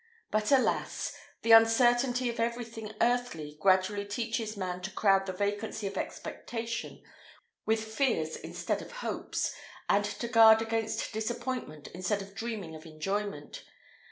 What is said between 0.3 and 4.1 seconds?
But, alas! the uncertainty of everything earthly gradually